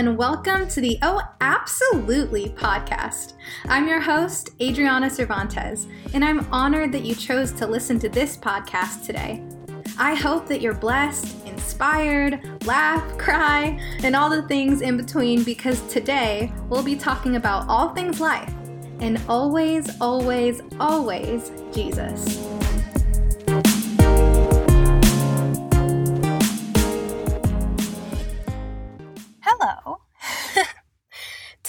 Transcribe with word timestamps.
and 0.00 0.16
welcome 0.16 0.66
to 0.66 0.80
the 0.80 0.98
Oh 1.02 1.20
Absolutely 1.42 2.48
podcast. 2.48 3.34
I'm 3.66 3.86
your 3.86 4.00
host, 4.00 4.48
Adriana 4.58 5.10
Cervantes, 5.10 5.88
and 6.14 6.24
I'm 6.24 6.50
honored 6.50 6.90
that 6.92 7.04
you 7.04 7.14
chose 7.14 7.52
to 7.52 7.66
listen 7.66 7.98
to 7.98 8.08
this 8.08 8.34
podcast 8.34 9.04
today. 9.04 9.44
I 9.98 10.14
hope 10.14 10.46
that 10.48 10.62
you're 10.62 10.72
blessed, 10.72 11.44
inspired, 11.44 12.40
laugh, 12.64 13.18
cry, 13.18 13.78
and 14.02 14.16
all 14.16 14.30
the 14.30 14.48
things 14.48 14.80
in 14.80 14.96
between 14.96 15.44
because 15.44 15.82
today 15.92 16.50
we'll 16.70 16.82
be 16.82 16.96
talking 16.96 17.36
about 17.36 17.68
all 17.68 17.90
things 17.90 18.20
life 18.20 18.54
and 19.00 19.20
always, 19.28 20.00
always, 20.00 20.62
always 20.80 21.52
Jesus. 21.74 22.49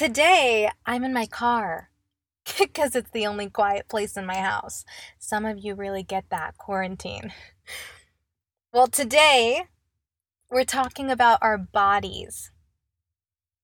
Today 0.02 0.68
I'm 0.84 1.04
in 1.04 1.14
my 1.14 1.28
car 1.28 1.92
because 2.60 2.96
it's 2.96 3.12
the 3.12 3.28
only 3.28 3.52
quiet 3.52 3.88
place 3.88 4.18
in 4.18 4.26
my 4.26 4.38
house. 4.38 4.84
Some 5.20 5.46
of 5.46 5.60
you 5.60 5.76
really 5.76 6.02
get 6.02 6.26
that 6.32 6.58
quarantine. 6.58 7.32
Well, 8.74 8.88
today 8.88 9.66
we're 10.50 10.64
talking 10.64 11.12
about 11.12 11.38
our 11.44 11.56
bodies. 11.56 12.50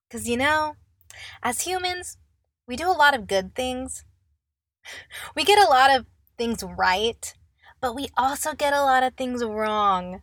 Because, 0.07 0.29
you 0.29 0.37
know, 0.37 0.75
as 1.41 1.61
humans, 1.61 2.19
we 2.67 2.75
do 2.75 2.87
a 2.87 2.93
lot 2.93 3.15
of 3.15 3.25
good 3.25 3.55
things. 3.55 4.05
We 5.35 5.43
get 5.43 5.57
a 5.57 5.71
lot 5.71 5.89
of 5.89 6.05
things 6.37 6.63
right, 6.63 7.33
but 7.81 7.95
we 7.95 8.09
also 8.15 8.53
get 8.53 8.73
a 8.73 8.83
lot 8.83 9.01
of 9.01 9.15
things 9.15 9.43
wrong. 9.43 10.21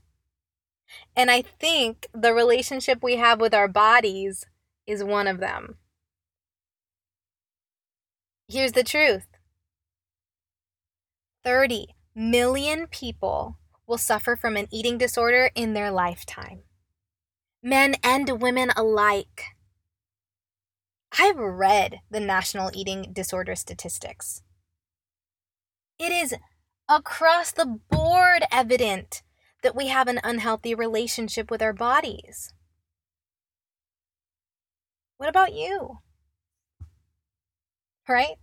And 1.16 1.28
I 1.28 1.42
think 1.42 2.06
the 2.14 2.32
relationship 2.32 3.02
we 3.02 3.16
have 3.16 3.40
with 3.40 3.52
our 3.52 3.66
bodies 3.66 4.46
is 4.86 5.02
one 5.02 5.26
of 5.26 5.40
them. 5.40 5.74
Here's 8.48 8.72
the 8.72 8.84
truth 8.84 9.26
30 11.44 11.88
million 12.14 12.86
people 12.86 13.58
will 13.86 13.98
suffer 13.98 14.36
from 14.36 14.56
an 14.56 14.68
eating 14.70 14.98
disorder 14.98 15.50
in 15.54 15.72
their 15.72 15.90
lifetime. 15.90 16.62
Men 17.62 17.94
and 18.02 18.42
women 18.42 18.70
alike. 18.76 19.44
I've 21.18 21.36
read 21.36 22.00
the 22.10 22.20
national 22.20 22.70
eating 22.74 23.12
disorder 23.12 23.54
statistics. 23.54 24.42
It 25.98 26.12
is 26.12 26.34
across 26.88 27.52
the 27.52 27.78
board 27.90 28.42
evident 28.50 29.22
that 29.62 29.76
we 29.76 29.88
have 29.88 30.08
an 30.08 30.20
unhealthy 30.22 30.74
relationship 30.74 31.50
with 31.50 31.62
our 31.62 31.72
bodies. 31.72 32.52
What 35.16 35.28
about 35.28 35.54
you? 35.54 36.00
Right? 38.08 38.36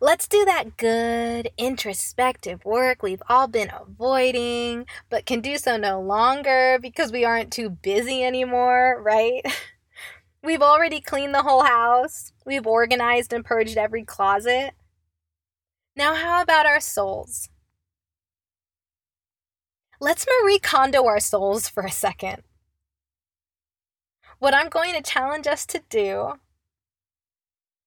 Let's 0.00 0.28
do 0.28 0.44
that 0.44 0.76
good, 0.76 1.50
introspective 1.58 2.64
work 2.64 3.02
we've 3.02 3.22
all 3.28 3.48
been 3.48 3.70
avoiding, 3.70 4.86
but 5.10 5.26
can 5.26 5.40
do 5.40 5.58
so 5.58 5.76
no 5.76 6.00
longer 6.00 6.78
because 6.80 7.10
we 7.10 7.24
aren't 7.24 7.52
too 7.52 7.70
busy 7.70 8.22
anymore, 8.22 9.00
right? 9.02 9.42
We've 10.44 10.62
already 10.62 11.00
cleaned 11.00 11.34
the 11.34 11.42
whole 11.42 11.62
house, 11.62 12.32
we've 12.44 12.66
organized 12.66 13.32
and 13.32 13.44
purged 13.44 13.78
every 13.78 14.02
closet. 14.02 14.72
Now, 15.94 16.14
how 16.16 16.42
about 16.42 16.66
our 16.66 16.80
souls? 16.80 17.48
Let's 20.00 20.26
Marie 20.26 20.58
Kondo 20.58 21.06
our 21.06 21.20
souls 21.20 21.68
for 21.68 21.84
a 21.84 21.92
second. 21.92 22.42
What 24.40 24.52
I'm 24.52 24.68
going 24.68 24.94
to 24.94 25.02
challenge 25.02 25.46
us 25.46 25.64
to 25.66 25.80
do 25.88 26.40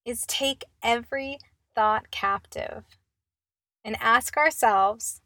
is 0.05 0.25
take 0.27 0.63
every 0.83 1.39
thought 1.73 2.11
captive 2.11 2.83
and 3.83 3.97
ask 3.99 4.37
ourselves 4.37 5.21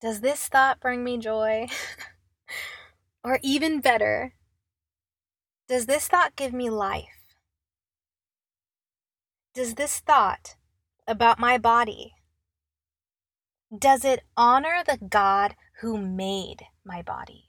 Does 0.00 0.20
this 0.20 0.46
thought 0.48 0.80
bring 0.80 1.02
me 1.02 1.18
joy? 1.18 1.66
or 3.24 3.38
even 3.42 3.80
better, 3.80 4.34
does 5.68 5.86
this 5.86 6.06
thought 6.06 6.36
give 6.36 6.52
me 6.52 6.70
life? 6.70 7.34
Does 9.54 9.74
this 9.74 9.98
thought 10.00 10.54
about 11.08 11.38
my 11.38 11.58
body 11.58 12.16
does 13.76 14.04
it 14.04 14.22
honor 14.36 14.84
the 14.86 14.96
God 14.96 15.56
who 15.80 15.98
made 15.98 16.62
my 16.84 17.02
body? 17.02 17.45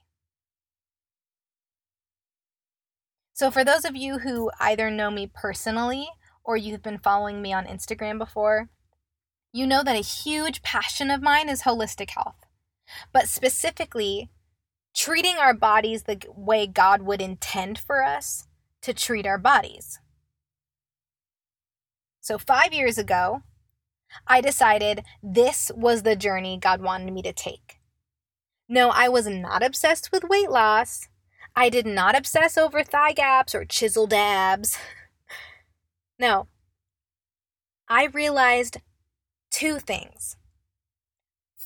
So, 3.37 3.51
for 3.51 3.63
those 3.63 3.85
of 3.85 3.95
you 3.95 4.17
who 4.17 4.49
either 4.59 4.89
know 4.89 5.11
me 5.11 5.29
personally 5.31 6.09
or 6.43 6.57
you've 6.57 6.81
been 6.81 6.97
following 6.97 7.39
me 7.39 7.53
on 7.53 7.67
Instagram 7.67 8.17
before, 8.17 8.69
you 9.53 9.67
know 9.67 9.83
that 9.83 9.95
a 9.95 9.99
huge 9.99 10.63
passion 10.63 11.11
of 11.11 11.21
mine 11.21 11.47
is 11.47 11.61
holistic 11.61 12.09
health, 12.09 12.47
but 13.13 13.29
specifically 13.29 14.31
treating 14.95 15.35
our 15.35 15.53
bodies 15.53 16.03
the 16.03 16.19
way 16.35 16.65
God 16.65 17.03
would 17.03 17.21
intend 17.21 17.77
for 17.77 18.03
us 18.03 18.47
to 18.81 18.91
treat 18.91 19.27
our 19.27 19.37
bodies. 19.37 19.99
So, 22.19 22.39
five 22.39 22.73
years 22.73 22.97
ago, 22.97 23.43
I 24.25 24.41
decided 24.41 25.03
this 25.21 25.69
was 25.75 26.01
the 26.01 26.15
journey 26.15 26.57
God 26.59 26.81
wanted 26.81 27.13
me 27.13 27.21
to 27.21 27.33
take. 27.33 27.81
No, 28.67 28.89
I 28.89 29.09
was 29.09 29.27
not 29.27 29.61
obsessed 29.61 30.11
with 30.11 30.23
weight 30.23 30.49
loss. 30.49 31.07
I 31.57 31.69
did 31.69 31.87
not 31.87 32.15
obsess 32.15 32.55
over 32.55 32.83
thigh 32.83 33.13
gaps 33.13 33.55
or 33.55 33.65
chiseled 33.65 34.13
abs. 34.13 34.77
No. 36.19 36.47
I 37.87 38.05
realized 38.05 38.77
two 39.51 39.77
things. 39.77 40.35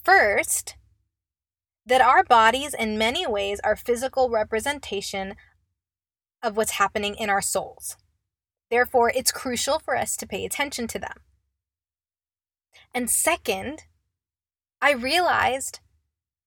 First, 0.04 0.76
that 1.86 2.02
our 2.02 2.22
bodies, 2.22 2.74
in 2.74 2.98
many 2.98 3.26
ways, 3.26 3.62
are 3.64 3.78
physical 3.78 4.30
representation 4.30 5.36
of 6.44 6.58
what's 6.58 6.72
happening 6.72 7.16
in 7.16 7.30
our 7.30 7.42
souls. 7.42 7.96
Therefore, 8.70 9.10
it's 9.16 9.32
crucial 9.32 9.80
for 9.80 9.96
us 9.96 10.18
to 10.18 10.28
pay 10.28 10.44
attention 10.44 10.86
to 10.88 11.00
them. 11.00 11.20
And 12.94 13.10
second, 13.10 13.84
I 14.82 14.92
realized 14.92 15.80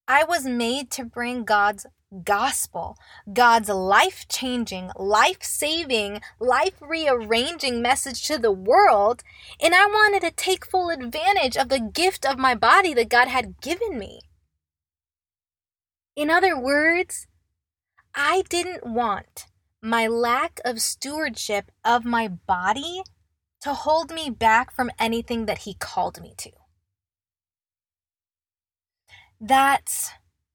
I 0.06 0.24
was 0.24 0.44
made 0.44 0.90
to 0.90 1.06
bring 1.06 1.44
God's 1.44 1.86
gospel, 2.22 2.96
God's 3.32 3.68
life 3.68 4.26
changing, 4.28 4.90
life 4.96 5.42
saving, 5.42 6.20
life 6.38 6.74
rearranging 6.80 7.82
message 7.82 8.26
to 8.26 8.38
the 8.38 8.52
world. 8.52 9.22
And 9.60 9.74
I 9.74 9.86
wanted 9.86 10.20
to 10.22 10.30
take 10.30 10.66
full 10.66 10.90
advantage 10.90 11.56
of 11.56 11.68
the 11.68 11.80
gift 11.80 12.24
of 12.24 12.38
my 12.38 12.54
body 12.54 12.94
that 12.94 13.08
God 13.08 13.28
had 13.28 13.60
given 13.60 13.98
me. 13.98 14.20
In 16.14 16.30
other 16.30 16.58
words, 16.58 17.26
I 18.14 18.42
didn't 18.48 18.86
want 18.86 19.46
my 19.82 20.06
lack 20.06 20.60
of 20.64 20.80
stewardship 20.80 21.70
of 21.84 22.04
my 22.04 22.28
body 22.28 23.02
to 23.60 23.74
hold 23.74 24.12
me 24.12 24.30
back 24.30 24.72
from 24.72 24.90
anything 24.98 25.46
that 25.46 25.58
He 25.58 25.74
called 25.74 26.20
me 26.20 26.34
to. 26.38 26.50
That's 29.40 30.12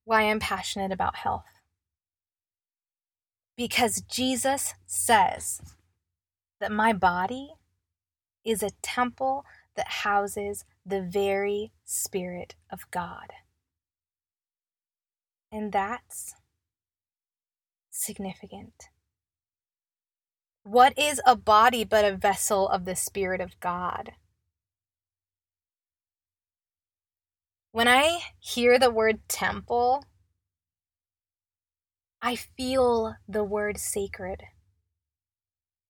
why 0.09 0.23
I'm 0.23 0.39
passionate 0.39 0.91
about 0.91 1.17
health. 1.17 1.61
Because 3.55 4.01
Jesus 4.01 4.73
says 4.87 5.61
that 6.59 6.71
my 6.71 6.93
body 6.93 7.51
is 8.43 8.63
a 8.63 8.71
temple 8.81 9.45
that 9.75 9.87
houses 9.87 10.65
the 10.83 11.03
very 11.03 11.71
Spirit 11.85 12.55
of 12.71 12.89
God. 12.89 13.33
And 15.51 15.71
that's 15.71 16.33
significant. 17.91 18.89
What 20.63 20.97
is 20.97 21.21
a 21.23 21.35
body 21.35 21.83
but 21.83 22.03
a 22.03 22.17
vessel 22.17 22.67
of 22.67 22.85
the 22.85 22.95
Spirit 22.95 23.41
of 23.41 23.59
God? 23.59 24.13
When 27.71 27.87
I 27.87 28.21
hear 28.39 28.79
the 28.79 28.89
word 28.89 29.27
temple, 29.27 30.03
I 32.19 32.35
feel 32.35 33.15
the 33.27 33.43
word 33.43 33.77
sacred. 33.77 34.43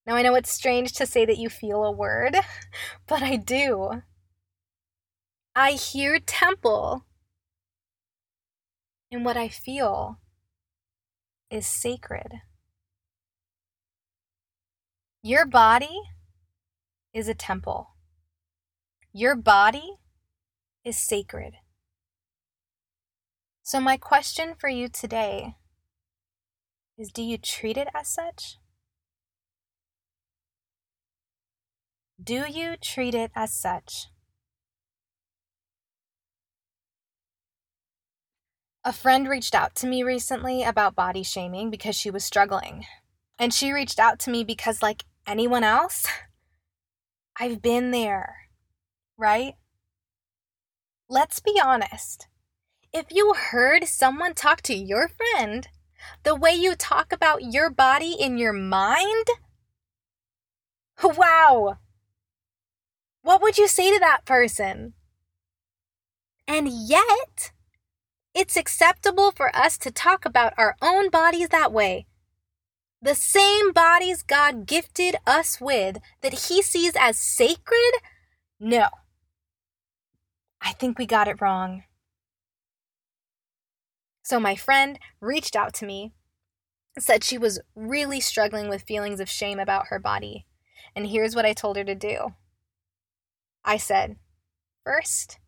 Now, 0.06 0.16
I 0.16 0.22
know 0.22 0.36
it's 0.36 0.52
strange 0.52 0.92
to 0.94 1.06
say 1.06 1.26
that 1.26 1.38
you 1.38 1.50
feel 1.50 1.86
a 1.86 1.92
word, 1.92 2.36
but 3.08 3.22
I 3.24 3.38
do. 3.38 4.02
I 5.56 5.72
hear 5.72 6.20
temple, 6.20 7.06
and 9.10 9.24
what 9.24 9.38
I 9.38 9.48
feel 9.48 10.20
is 11.50 11.66
sacred. 11.66 12.42
Your 15.24 15.46
body 15.46 16.02
is 17.14 17.30
a 17.30 17.34
temple. 17.34 17.92
Your 19.14 19.36
body 19.36 19.98
is 20.84 20.98
sacred. 20.98 21.56
So, 23.70 23.80
my 23.80 23.98
question 23.98 24.56
for 24.56 24.68
you 24.68 24.90
today 24.90 25.56
is 26.98 27.12
do 27.12 27.22
you 27.22 27.38
treat 27.38 27.78
it 27.78 27.88
as 27.94 28.08
such? 28.08 28.58
Do 32.20 32.46
you 32.50 32.78
treat 32.78 33.14
it 33.14 33.30
as 33.36 33.54
such? 33.54 34.08
A 38.84 38.92
friend 38.92 39.30
reached 39.30 39.54
out 39.54 39.76
to 39.76 39.86
me 39.86 40.02
recently 40.02 40.64
about 40.64 40.96
body 40.96 41.22
shaming 41.22 41.70
because 41.70 41.96
she 41.96 42.10
was 42.10 42.26
struggling. 42.26 42.88
And 43.38 43.54
she 43.54 43.72
reached 43.72 44.00
out 44.00 44.18
to 44.22 44.32
me 44.32 44.44
because, 44.44 44.82
like 44.82 45.06
anyone 45.28 45.64
else, 45.64 46.08
I've 47.40 47.62
been 47.62 47.92
there, 47.92 48.36
right? 49.16 49.54
Let's 51.08 51.40
be 51.40 51.62
honest. 51.64 52.26
If 52.92 53.06
you 53.12 53.36
heard 53.36 53.86
someone 53.86 54.34
talk 54.34 54.62
to 54.64 54.74
your 54.74 55.10
friend 55.10 55.68
the 56.24 56.36
way 56.36 56.52
you 56.52 56.76
talk 56.76 57.12
about 57.12 57.44
your 57.44 57.70
body 57.70 58.16
in 58.20 58.40
your 58.40 58.54
mind, 58.54 59.28
wow, 61.04 61.78
what 63.22 63.44
would 63.44 63.60
you 63.60 63.68
say 63.68 63.94
to 63.94 64.00
that 64.00 64.26
person? 64.26 64.94
And 66.48 66.68
yet, 66.68 67.52
it's 68.34 68.58
acceptable 68.58 69.32
for 69.32 69.56
us 69.56 69.78
to 69.80 69.92
talk 69.92 70.26
about 70.26 70.54
our 70.58 70.76
own 70.82 71.12
bodies 71.12 71.50
that 71.50 71.72
way. 71.72 72.08
The 73.04 73.14
same 73.14 73.72
bodies 73.72 74.24
God 74.24 74.66
gifted 74.66 75.16
us 75.28 75.62
with 75.62 76.00
that 76.22 76.48
He 76.48 76.64
sees 76.64 76.94
as 77.00 77.18
sacred? 77.18 77.94
No. 78.60 78.88
I 80.60 80.74
think 80.74 80.98
we 80.98 81.06
got 81.06 81.28
it 81.28 81.40
wrong. 81.40 81.84
So, 84.30 84.40
my 84.40 84.56
friend 84.56 85.00
reached 85.20 85.56
out 85.56 85.74
to 85.74 85.88
me, 85.88 86.14
said 87.00 87.24
she 87.24 87.40
was 87.40 87.60
really 87.74 88.20
struggling 88.20 88.70
with 88.70 88.84
feelings 88.84 89.20
of 89.20 89.28
shame 89.28 89.60
about 89.60 89.88
her 89.88 89.98
body. 89.98 90.46
And 90.96 91.08
here's 91.08 91.36
what 91.36 91.48
I 91.48 91.54
told 91.54 91.78
her 91.78 91.84
to 91.84 91.96
do 91.96 92.36
I 93.66 93.78
said, 93.78 94.18
First, 94.86 95.40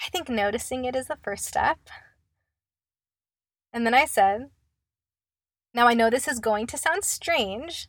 I 0.00 0.08
think 0.10 0.28
noticing 0.28 0.84
it 0.84 0.94
is 0.94 1.08
the 1.08 1.18
first 1.20 1.46
step. 1.46 1.78
And 3.72 3.84
then 3.84 3.92
I 3.92 4.04
said, 4.04 4.50
Now 5.74 5.88
I 5.88 5.94
know 5.94 6.08
this 6.08 6.28
is 6.28 6.38
going 6.38 6.68
to 6.68 6.78
sound 6.78 7.02
strange, 7.02 7.88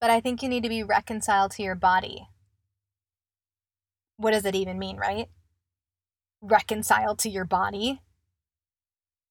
but 0.00 0.08
I 0.08 0.20
think 0.20 0.42
you 0.42 0.48
need 0.48 0.62
to 0.62 0.70
be 0.70 0.82
reconciled 0.82 1.50
to 1.52 1.62
your 1.62 1.74
body. 1.74 2.28
What 4.16 4.30
does 4.30 4.46
it 4.46 4.54
even 4.54 4.78
mean, 4.78 4.96
right? 4.96 5.28
Reconciled 6.40 7.18
to 7.18 7.28
your 7.28 7.44
body? 7.44 8.00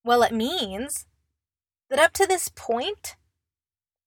Well, 0.03 0.23
it 0.23 0.31
means 0.31 1.05
that 1.89 1.99
up 1.99 2.13
to 2.13 2.25
this 2.25 2.49
point, 2.49 3.15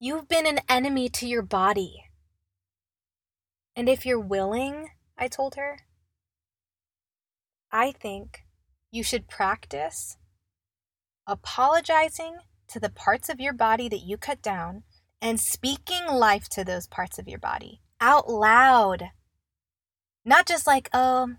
you've 0.01 0.29
been 0.29 0.47
an 0.47 0.61
enemy 0.69 1.09
to 1.11 1.27
your 1.27 1.43
body. 1.43 2.05
And 3.77 3.89
if 3.89 4.05
you're 4.05 4.21
willing, 4.21 4.91
I 5.17 5.29
told 5.29 5.55
her, 5.55 5.79
I 7.71 7.93
think 7.93 8.45
you 8.91 9.03
should 9.03 9.29
practice 9.29 10.17
apologizing 11.27 12.39
to 12.69 12.81
the 12.81 12.91
parts 12.91 13.29
of 13.29 13.41
your 13.41 13.53
body 13.53 13.89
that 13.89 14.05
you 14.05 14.17
cut 14.17 14.43
down 14.43 14.83
and 15.21 15.41
speaking 15.41 16.07
life 16.07 16.49
to 16.51 16.65
those 16.65 16.87
parts 16.87 17.19
of 17.19 17.29
your 17.29 17.39
body 17.39 17.81
out 18.01 18.29
loud. 18.29 19.11
Not 20.25 20.47
just 20.47 20.67
like, 20.67 20.89
oh, 20.93 21.35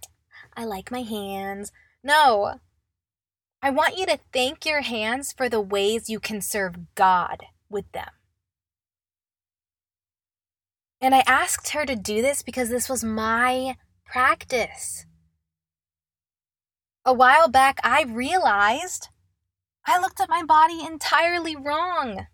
I 0.56 0.66
like 0.66 0.92
my 0.92 1.02
hands. 1.02 1.72
No. 2.04 2.60
I 3.66 3.72
want 3.72 3.98
you 3.98 4.06
to 4.06 4.20
thank 4.32 4.64
your 4.64 4.82
hands 4.82 5.34
for 5.34 5.50
the 5.50 5.60
ways 5.60 6.08
you 6.08 6.20
can 6.20 6.40
serve 6.40 6.94
God 6.94 7.46
with 7.68 7.92
them. 7.94 8.12
And 11.02 11.16
I 11.16 11.24
asked 11.26 11.70
her 11.70 11.84
to 11.84 11.96
do 11.96 12.22
this 12.22 12.44
because 12.44 12.70
this 12.70 12.88
was 12.88 13.04
my 13.04 13.78
practice. 14.06 15.08
A 17.06 17.12
while 17.12 17.48
back, 17.48 17.80
I 17.84 18.04
realized 18.04 19.10
I 19.84 20.00
looked 20.00 20.22
at 20.22 20.30
my 20.30 20.44
body 20.44 20.86
entirely 20.86 21.56
wrong. 21.56 22.28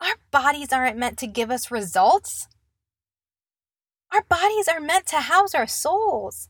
Our 0.00 0.14
bodies 0.30 0.72
aren't 0.72 0.96
meant 0.96 1.18
to 1.18 1.26
give 1.26 1.50
us 1.50 1.70
results. 1.70 2.48
Our 4.10 4.22
bodies 4.22 4.68
are 4.68 4.80
meant 4.80 5.04
to 5.08 5.16
house 5.16 5.54
our 5.54 5.66
souls. 5.66 6.48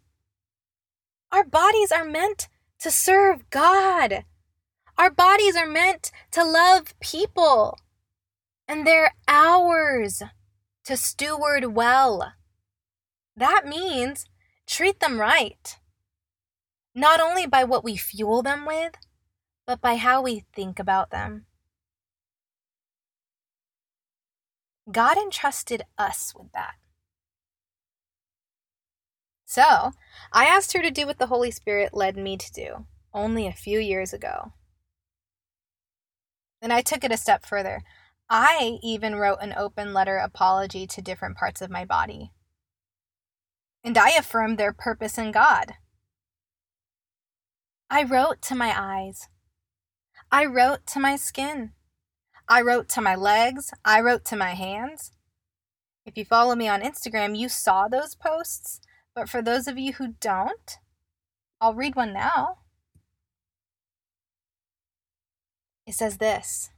Our 1.32 1.42
bodies 1.42 1.90
are 1.90 2.04
meant 2.04 2.48
to 2.81 2.91
serve 2.91 3.49
God. 3.50 4.25
Our 4.99 5.11
bodies 5.11 5.56
are 5.56 5.67
meant 5.67 6.11
to 6.32 6.44
love 6.44 6.99
people. 7.00 7.79
And 8.67 8.87
they're 8.87 9.15
ours 9.29 10.23
to 10.85 10.97
steward 10.97 11.75
well. 11.75 12.32
That 13.37 13.67
means 13.67 14.27
treat 14.67 15.00
them 15.00 15.21
right. 15.21 15.79
Not 16.94 17.21
only 17.21 17.47
by 17.47 17.65
what 17.65 17.85
we 17.85 17.97
fuel 17.97 18.43
them 18.43 18.67
with, 18.67 18.94
but 19.67 19.81
by 19.81 19.97
how 19.97 20.23
we 20.23 20.44
think 20.53 20.79
about 20.79 21.11
them. 21.11 21.47
God 24.91 25.17
entrusted 25.17 25.82
us 25.97 26.32
with 26.37 26.50
that. 26.53 26.75
So, 29.50 29.94
I 30.32 30.44
asked 30.44 30.75
her 30.75 30.81
to 30.81 30.93
do 30.93 31.08
what 31.08 31.19
the 31.19 31.26
Holy 31.26 31.50
Spirit 31.50 31.93
led 31.93 32.17
me 32.17 32.37
to 32.37 32.52
do 32.52 32.87
only 33.12 33.49
a 33.49 33.52
few 33.52 33.81
years 33.81 34.12
ago. 34.12 34.52
And 36.62 36.73
I 36.73 36.82
took 36.82 37.02
it 37.02 37.11
a 37.11 37.17
step 37.17 37.44
further. 37.44 37.82
I 38.29 38.79
even 38.81 39.17
wrote 39.17 39.38
an 39.41 39.52
open 39.56 39.93
letter 39.93 40.19
apology 40.19 40.87
to 40.87 41.02
different 41.02 41.37
parts 41.37 41.61
of 41.61 41.69
my 41.69 41.85
body. 41.85 42.31
And 43.82 43.99
I 43.99 44.11
affirmed 44.11 44.56
their 44.56 44.73
purpose 44.73 45.19
in 45.19 45.32
God. 45.32 45.73
I 47.91 48.05
wrote 48.05 48.41
to 48.43 48.55
my 48.55 48.73
eyes, 48.76 49.26
I 50.31 50.44
wrote 50.44 50.87
to 50.93 51.00
my 51.00 51.17
skin. 51.17 51.73
I 52.49 52.62
wrote 52.62 52.88
to 52.91 53.00
my 53.00 53.17
legs. 53.17 53.73
I 53.85 54.00
wrote 54.00 54.25
to 54.26 54.37
my 54.37 54.55
hands. 54.55 55.11
If 56.06 56.17
you 56.17 56.25
follow 56.25 56.55
me 56.55 56.69
on 56.69 56.82
Instagram, 56.82 57.37
you 57.37 57.49
saw 57.49 57.88
those 57.88 58.14
posts. 58.14 58.81
But 59.14 59.28
for 59.28 59.42
those 59.42 59.66
of 59.66 59.78
you 59.78 59.94
who 59.94 60.14
don't, 60.20 60.78
I'll 61.60 61.74
read 61.74 61.96
one 61.96 62.12
now. 62.12 62.58
It 65.86 65.94
says 65.94 66.19
this 66.19 66.70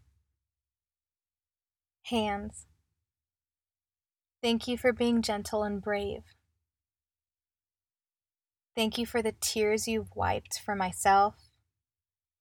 Hands. 2.04 2.66
Thank 4.42 4.66
you 4.66 4.76
for 4.76 4.92
being 4.92 5.22
gentle 5.22 5.62
and 5.62 5.80
brave. 5.80 6.22
Thank 8.74 8.98
you 8.98 9.06
for 9.06 9.22
the 9.22 9.34
tears 9.40 9.86
you've 9.86 10.16
wiped 10.16 10.58
for 10.64 10.74
myself 10.74 11.34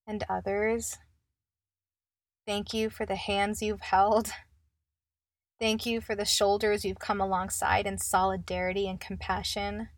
and 0.08 0.24
others. 0.30 0.98
Thank 2.48 2.74
you 2.74 2.90
for 2.90 3.06
the 3.06 3.16
hands 3.16 3.62
you've 3.62 3.82
held. 3.82 4.32
Thank 5.62 5.86
you 5.86 6.02
for 6.02 6.16
the 6.16 6.26
shoulders 6.26 6.84
you've 6.84 6.98
come 6.98 7.22
alongside 7.22 7.86
in 7.86 8.00
solidarity 8.00 8.88
and 8.88 9.00
compassion. 9.00 9.90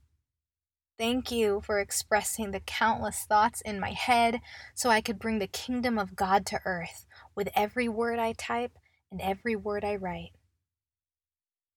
Thank 0.99 1.31
you 1.31 1.61
for 1.65 1.79
expressing 1.79 2.51
the 2.51 2.59
countless 2.59 3.23
thoughts 3.23 3.61
in 3.61 3.79
my 3.79 3.91
head 3.91 4.41
so 4.75 4.89
I 4.89 4.99
could 4.99 5.19
bring 5.19 5.39
the 5.39 5.47
kingdom 5.47 5.97
of 5.97 6.17
God 6.17 6.45
to 6.47 6.59
earth 6.65 7.05
with 7.33 7.47
every 7.55 7.87
word 7.87 8.19
I 8.19 8.33
type 8.33 8.73
and 9.09 9.21
every 9.21 9.55
word 9.55 9.85
I 9.85 9.95
write. 9.95 10.31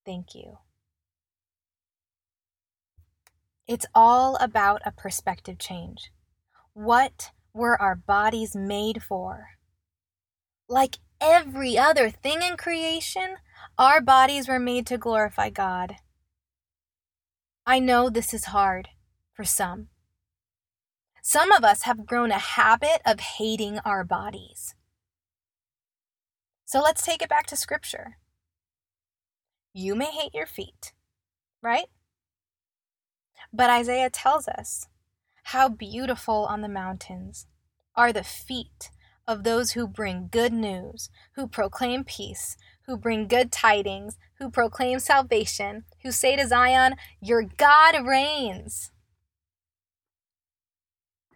Thank 0.04 0.34
you. 0.34 0.58
It's 3.68 3.86
all 3.94 4.34
about 4.40 4.82
a 4.84 4.90
perspective 4.90 5.58
change. 5.60 6.10
What 6.72 7.30
were 7.54 7.80
our 7.80 7.94
bodies 7.94 8.56
made 8.56 9.00
for? 9.00 9.50
Like 10.68 10.96
every 11.20 11.78
other 11.78 12.10
thing 12.10 12.42
in 12.42 12.56
creation, 12.56 13.36
our 13.78 14.00
bodies 14.00 14.48
were 14.48 14.58
made 14.58 14.86
to 14.86 14.98
glorify 14.98 15.50
God. 15.50 15.96
I 17.66 17.78
know 17.78 18.08
this 18.08 18.32
is 18.32 18.46
hard 18.46 18.88
for 19.32 19.44
some. 19.44 19.88
Some 21.22 21.50
of 21.50 21.64
us 21.64 21.82
have 21.82 22.06
grown 22.06 22.30
a 22.30 22.38
habit 22.38 23.00
of 23.04 23.18
hating 23.18 23.80
our 23.80 24.04
bodies. 24.04 24.74
So 26.64 26.80
let's 26.80 27.04
take 27.04 27.22
it 27.22 27.28
back 27.28 27.46
to 27.46 27.56
Scripture. 27.56 28.18
You 29.72 29.94
may 29.94 30.06
hate 30.06 30.34
your 30.34 30.46
feet, 30.46 30.92
right? 31.62 31.86
But 33.52 33.70
Isaiah 33.70 34.10
tells 34.10 34.48
us 34.48 34.86
how 35.44 35.68
beautiful 35.68 36.46
on 36.46 36.60
the 36.60 36.68
mountains 36.68 37.46
are 37.94 38.12
the 38.12 38.24
feet 38.24 38.90
of 39.28 39.42
those 39.42 39.72
who 39.72 39.86
bring 39.86 40.28
good 40.30 40.52
news, 40.52 41.10
who 41.34 41.46
proclaim 41.46 42.04
peace, 42.04 42.56
who 42.86 42.96
bring 42.96 43.26
good 43.28 43.52
tidings, 43.52 44.18
who 44.38 44.50
proclaim 44.50 44.98
salvation, 44.98 45.84
who 46.02 46.12
say 46.12 46.36
to 46.36 46.46
Zion, 46.46 46.94
Your 47.20 47.42
God 47.42 48.06
reigns. 48.06 48.92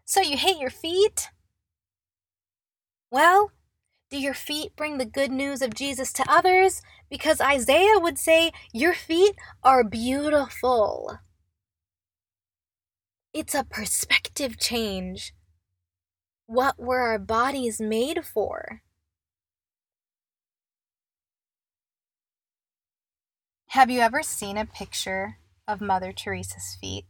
So 0.04 0.20
you 0.20 0.36
hate 0.36 0.58
your 0.58 0.70
feet? 0.70 1.28
Well, 3.10 3.52
Do 4.10 4.18
your 4.18 4.34
feet 4.34 4.74
bring 4.76 4.98
the 4.98 5.04
good 5.04 5.30
news 5.30 5.62
of 5.62 5.72
Jesus 5.74 6.12
to 6.14 6.24
others? 6.28 6.82
Because 7.08 7.40
Isaiah 7.40 7.98
would 7.98 8.18
say, 8.18 8.50
Your 8.72 8.92
feet 8.94 9.36
are 9.62 9.84
beautiful. 9.84 11.18
It's 13.32 13.54
a 13.54 13.62
perspective 13.64 14.58
change. 14.58 15.32
What 16.46 16.80
were 16.80 17.00
our 17.00 17.20
bodies 17.20 17.80
made 17.80 18.24
for? 18.24 18.82
Have 23.74 23.88
you 23.88 24.00
ever 24.00 24.24
seen 24.24 24.56
a 24.56 24.66
picture 24.66 25.36
of 25.68 25.80
Mother 25.80 26.12
Teresa's 26.12 26.76
feet? 26.80 27.04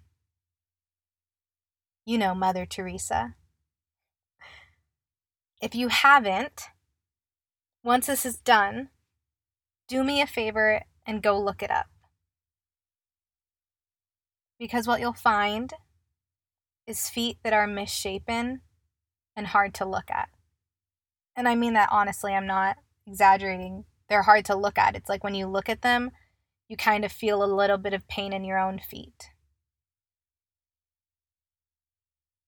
You 2.04 2.18
know 2.18 2.34
Mother 2.34 2.66
Teresa. 2.66 3.34
If 5.62 5.74
you 5.74 5.88
haven't, 5.88 6.64
once 7.82 8.08
this 8.08 8.26
is 8.26 8.36
done, 8.36 8.90
do 9.88 10.04
me 10.04 10.20
a 10.20 10.26
favor 10.26 10.82
and 11.06 11.22
go 11.22 11.40
look 11.40 11.62
it 11.62 11.70
up. 11.70 11.86
Because 14.58 14.86
what 14.86 15.00
you'll 15.00 15.14
find 15.14 15.72
is 16.86 17.08
feet 17.08 17.38
that 17.42 17.54
are 17.54 17.66
misshapen 17.66 18.60
and 19.34 19.46
hard 19.46 19.72
to 19.76 19.86
look 19.86 20.10
at. 20.10 20.28
And 21.34 21.48
I 21.48 21.54
mean 21.54 21.72
that 21.72 21.88
honestly, 21.90 22.34
I'm 22.34 22.46
not 22.46 22.76
exaggerating. 23.06 23.86
They're 24.10 24.24
hard 24.24 24.44
to 24.44 24.54
look 24.54 24.76
at. 24.76 24.94
It's 24.94 25.08
like 25.08 25.24
when 25.24 25.34
you 25.34 25.46
look 25.46 25.70
at 25.70 25.80
them, 25.80 26.10
you 26.70 26.76
kind 26.76 27.04
of 27.04 27.10
feel 27.10 27.42
a 27.42 27.52
little 27.52 27.78
bit 27.78 27.92
of 27.92 28.06
pain 28.06 28.32
in 28.32 28.44
your 28.44 28.56
own 28.56 28.78
feet. 28.78 29.30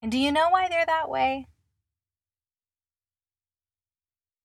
And 0.01 0.13
do 0.13 0.17
you 0.17 0.31
know 0.31 0.49
why 0.49 0.69
they're 0.69 0.87
that 0.87 1.11
way? 1.11 1.49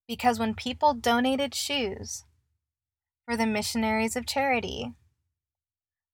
Because 0.07 0.39
when 0.39 0.55
people 0.55 0.95
donated 0.95 1.53
shoes 1.53 2.25
for 3.25 3.37
the 3.37 3.45
missionaries 3.45 4.15
of 4.15 4.25
charity, 4.25 4.93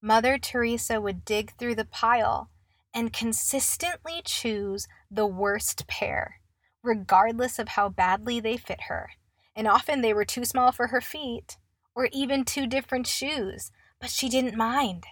Mother 0.02 0.38
Teresa 0.38 1.00
would 1.00 1.24
dig 1.24 1.54
through 1.58 1.76
the 1.76 1.86
pile 1.86 2.50
and 2.94 3.14
consistently 3.14 4.22
choose 4.26 4.90
the 5.10 5.26
worst 5.26 5.88
pair, 5.88 6.42
regardless 6.84 7.60
of 7.60 7.70
how 7.70 7.88
badly 7.88 8.42
they 8.42 8.58
fit 8.58 8.82
her. 8.90 9.12
And 9.56 9.70
often 9.70 10.02
they 10.02 10.14
were 10.14 10.26
too 10.26 10.44
small 10.44 10.74
for 10.74 10.88
her 10.88 11.00
feet, 11.00 11.56
or 11.96 12.10
even 12.12 12.44
two 12.46 12.68
different 12.68 13.08
shoes, 13.08 13.72
but 14.00 14.10
she 14.10 14.30
didn't 14.30 14.58
mind. 14.58 15.06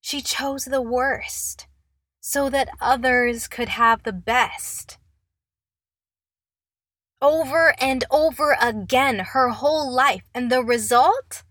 She 0.00 0.20
chose 0.20 0.64
the 0.64 0.82
worst 0.82 1.66
so 2.20 2.50
that 2.50 2.68
others 2.80 3.48
could 3.48 3.70
have 3.70 4.02
the 4.02 4.12
best. 4.12 4.98
Over 7.22 7.74
and 7.78 8.04
over 8.10 8.56
again, 8.60 9.18
her 9.18 9.50
whole 9.50 9.92
life. 9.92 10.22
And 10.34 10.50
the 10.50 10.62
result 10.64 11.42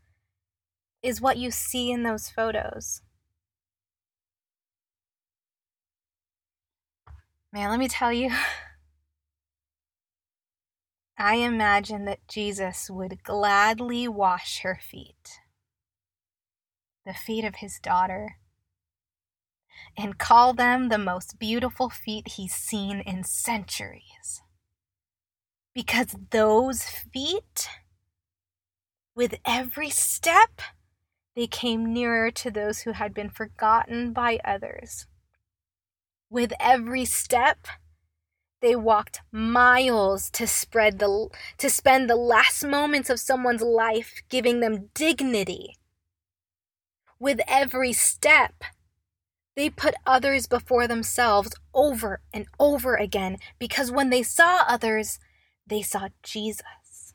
is 1.02 1.22
what 1.22 1.38
you 1.38 1.52
see 1.52 1.92
in 1.92 2.04
those 2.04 2.30
photos. 2.30 3.02
Man, 7.52 7.70
let 7.70 7.80
me 7.80 7.88
tell 7.88 8.14
you. 8.14 8.32
I 11.22 11.36
imagine 11.36 12.06
that 12.06 12.26
Jesus 12.30 12.90
would 12.90 13.24
gladly 13.24 14.08
wash 14.08 14.62
her 14.62 14.80
feet, 14.82 15.42
the 17.06 17.14
feet 17.14 17.44
of 17.44 17.56
his 17.56 17.78
daughter, 17.78 18.38
and 19.98 20.18
call 20.18 20.54
them 20.54 20.88
the 20.88 20.98
most 20.98 21.38
beautiful 21.38 21.90
feet 21.90 22.30
he's 22.30 22.54
seen 22.54 23.02
in 23.02 23.26
centuries. 23.26 24.42
Because 25.76 26.16
those 26.32 26.84
feet, 26.84 27.68
with 29.14 29.36
every 29.44 29.90
step, 29.90 30.62
they 31.36 31.48
came 31.48 31.92
nearer 31.92 32.32
to 32.32 32.50
those 32.50 32.82
who 32.82 32.94
had 32.94 33.14
been 33.14 33.30
forgotten 33.30 34.14
by 34.14 34.40
others. 34.46 35.06
With 36.30 36.54
every 36.62 37.04
step, 37.04 37.68
they 38.62 38.76
walked 38.76 39.22
miles 39.32 40.30
to 40.32 40.46
spread 40.46 41.00
the 41.00 41.30
to 41.58 41.70
spend 41.70 42.10
the 42.10 42.16
last 42.16 42.64
moments 42.64 43.10
of 43.10 43.20
someone's 43.20 43.62
life 43.62 44.22
giving 44.30 44.60
them 44.60 44.90
dignity. 44.94 45.78
With 47.20 47.40
every 47.48 47.94
step, 47.94 48.64
they 49.56 49.70
put 49.70 49.96
others 50.06 50.48
before 50.48 50.88
themselves 50.88 51.52
over 51.74 52.22
and 52.34 52.46
over 52.60 52.96
again 52.96 53.38
because 53.60 53.92
when 53.92 54.10
they 54.10 54.24
saw 54.24 54.64
others, 54.68 55.20
they 55.68 55.82
saw 55.82 56.10
Jesus. 56.24 57.14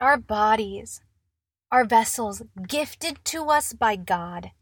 Our 0.00 0.16
bodies, 0.16 1.02
our 1.70 1.84
vessels 1.84 2.42
gifted 2.66 3.24
to 3.26 3.44
us 3.50 3.72
by 3.72 3.96
God 3.96 4.52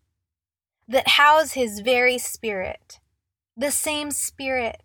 that 0.88 1.08
house 1.08 1.52
his 1.52 1.80
very 1.80 2.16
spirit, 2.16 2.98
the 3.54 3.70
same 3.70 4.10
spirit 4.10 4.82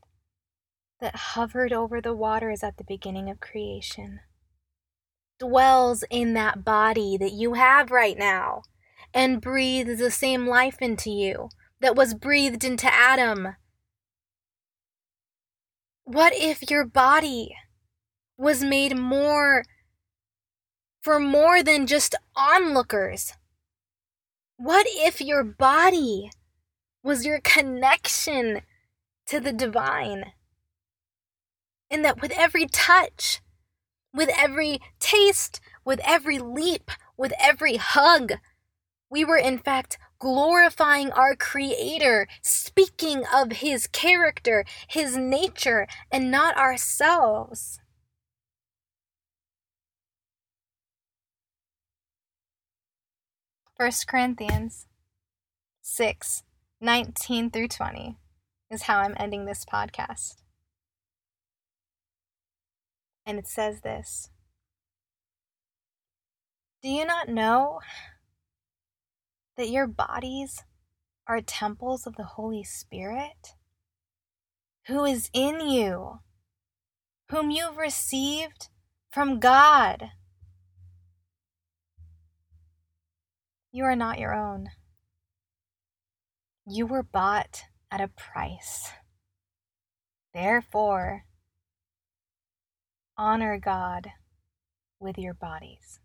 that 1.00 1.16
hovered 1.16 1.72
over 1.72 2.02
the 2.02 2.16
waters 2.16 2.62
at 2.62 2.78
the 2.78 2.84
beginning 2.84 3.30
of 3.30 3.40
creation, 3.40 4.20
dwells 5.40 6.04
in 6.10 6.34
that 6.34 6.66
body 6.66 7.18
that 7.18 7.32
you 7.32 7.54
have 7.54 7.90
right 7.90 8.18
now 8.18 8.62
and 9.14 9.42
breathes 9.42 10.00
the 10.00 10.12
same 10.12 10.46
life 10.46 10.78
into 10.82 11.10
you 11.10 11.50
that 11.80 11.96
was 11.96 12.14
breathed 12.14 12.66
into 12.66 12.92
Adam. 12.94 13.56
What 16.04 16.34
if 16.36 16.70
your 16.70 16.86
body 16.86 17.56
was 18.38 18.62
made 18.62 18.98
more 18.98 19.64
for 21.02 21.20
more 21.20 21.64
than 21.64 21.88
just 21.88 22.16
onlookers? 22.36 23.34
What 24.58 24.86
if 24.90 25.20
your 25.20 25.44
body 25.44 26.30
was 27.04 27.26
your 27.26 27.40
connection 27.42 28.62
to 29.26 29.40
the 29.40 29.52
divine? 29.52 30.34
And 31.90 32.06
that 32.06 32.22
with 32.22 32.32
every 32.32 32.68
touch, 32.68 33.42
with 34.14 34.30
every 34.38 34.80
taste, 35.00 35.60
with 35.84 36.00
every 36.04 36.38
leap, 36.40 36.92
with 37.18 37.34
every 37.40 37.78
hug, 37.78 38.34
we 39.10 39.26
were 39.26 39.38
in 39.38 39.58
fact 39.58 39.98
glorifying 40.20 41.12
our 41.12 41.36
Creator, 41.36 42.28
speaking 42.42 43.24
of 43.34 43.54
His 43.54 43.88
character, 43.88 44.66
His 44.88 45.18
nature, 45.18 45.88
and 46.12 46.32
not 46.32 46.56
ourselves. 46.58 47.80
1 53.84 53.92
Corinthians 54.08 54.86
6 55.82 56.44
19 56.80 57.52
through 57.52 57.68
20 57.68 58.18
is 58.72 58.84
how 58.84 59.00
I'm 59.00 59.14
ending 59.20 59.44
this 59.44 59.66
podcast. 59.66 60.36
And 63.26 63.38
it 63.38 63.46
says 63.46 63.82
this 63.82 64.30
Do 66.82 66.88
you 66.88 67.04
not 67.06 67.28
know 67.28 67.82
that 69.58 69.68
your 69.68 69.88
bodies 69.88 70.64
are 71.28 71.42
temples 71.42 72.08
of 72.08 72.16
the 72.16 72.24
Holy 72.24 72.64
Spirit, 72.64 73.56
who 74.88 75.04
is 75.04 75.30
in 75.34 75.60
you, 75.60 76.20
whom 77.30 77.52
you've 77.52 77.76
received 77.76 78.70
from 79.12 79.42
God? 79.42 80.12
You 83.76 83.86
are 83.86 83.96
not 83.96 84.20
your 84.20 84.36
own. 84.36 84.70
You 86.68 86.86
were 86.86 87.02
bought 87.02 87.64
at 87.90 88.02
a 88.02 88.08
price. 88.08 88.92
Therefore, 90.32 91.24
honor 93.18 93.58
God 93.58 94.12
with 95.00 95.18
your 95.18 95.34
bodies. 95.34 96.00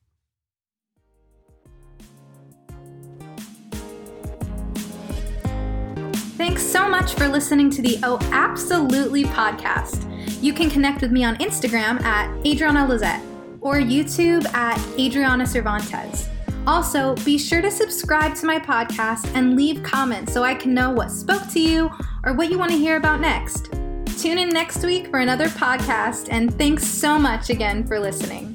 Thanks 6.39 6.63
so 6.63 6.89
much 6.89 7.13
for 7.13 7.29
listening 7.29 7.69
to 7.69 7.83
the 7.83 7.99
Oh 8.03 8.19
Absolutely 8.33 9.25
podcast. 9.25 10.07
You 10.43 10.55
can 10.55 10.71
connect 10.71 11.03
with 11.03 11.13
me 11.13 11.23
on 11.23 11.37
Instagram 11.37 12.01
at 12.01 12.35
Adriana 12.47 12.87
Lizette 12.89 13.23
or 13.61 13.75
YouTube 13.75 14.47
at 14.55 14.79
Adriana 14.99 15.47
Cervantes. 15.47 16.31
Also, 16.69 17.15
be 17.25 17.39
sure 17.39 17.63
to 17.63 17.71
subscribe 17.71 18.35
to 18.35 18.45
my 18.45 18.59
podcast 18.59 19.35
and 19.35 19.57
leave 19.57 19.83
comments 19.83 20.35
so 20.35 20.45
I 20.45 20.55
can 20.55 20.75
know 20.75 20.91
what 20.91 21.11
spoke 21.11 21.49
to 21.53 21.59
you 21.59 21.91
or 22.25 22.35
what 22.35 22.51
you 22.51 22.59
want 22.59 22.71
to 22.73 22.77
hear 22.77 22.99
about 22.99 23.23
next. 23.23 23.73
Tune 24.19 24.37
in 24.37 24.51
next 24.51 24.85
week 24.85 25.07
for 25.07 25.21
another 25.21 25.47
podcast, 25.47 26.29
and 26.31 26.53
thanks 26.59 26.85
so 26.87 27.19
much 27.19 27.49
again 27.49 27.87
for 27.87 27.99
listening. 27.99 28.48